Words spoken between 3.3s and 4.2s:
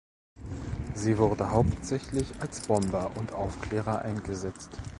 Aufklärer